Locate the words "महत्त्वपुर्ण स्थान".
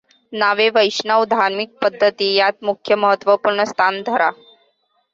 2.95-4.01